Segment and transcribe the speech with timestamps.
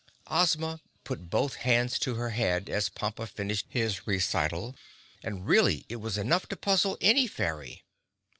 [0.31, 4.75] Ozma put both hands to her head as Pompa finished his recital
[5.21, 7.83] and really it was enough to puzzle any fairy.